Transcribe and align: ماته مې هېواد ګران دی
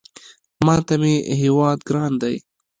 ماته 0.65 0.95
مې 1.01 1.13
هېواد 1.41 1.77
ګران 1.89 2.13
دی 2.21 2.35